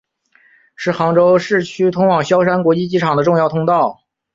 [0.75, 3.99] 是杭州市区通往萧山国际机场的重要通道。